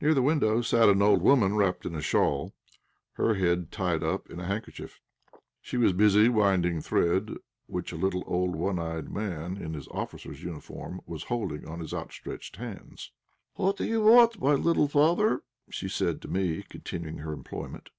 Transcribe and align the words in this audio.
Near 0.00 0.14
the 0.14 0.22
window 0.22 0.62
sat 0.62 0.88
an 0.88 1.02
old 1.02 1.20
woman 1.22 1.56
wrapped 1.56 1.84
in 1.86 1.96
a 1.96 2.00
shawl, 2.00 2.54
her 3.14 3.34
head 3.34 3.72
tied 3.72 4.04
up 4.04 4.30
in 4.30 4.38
a 4.38 4.44
handkerchief. 4.46 5.00
She 5.60 5.76
was 5.76 5.92
busy 5.92 6.28
winding 6.28 6.80
thread, 6.80 7.34
which 7.66 7.90
a 7.90 7.96
little, 7.96 8.22
old, 8.28 8.54
one 8.54 8.78
eyed 8.78 9.10
man 9.10 9.56
in 9.56 9.74
an 9.74 9.82
officer's 9.90 10.40
uniform 10.40 11.00
was 11.04 11.24
holding 11.24 11.66
on 11.66 11.80
his 11.80 11.92
outstretched 11.92 12.54
hands. 12.58 13.10
"What 13.54 13.76
do 13.76 13.84
you 13.84 14.02
want, 14.02 14.40
my 14.40 14.52
little 14.54 14.86
father?" 14.86 15.42
she 15.68 15.88
said 15.88 16.22
to 16.22 16.28
me, 16.28 16.62
continuing 16.68 17.18
her 17.18 17.32
employment. 17.32 17.90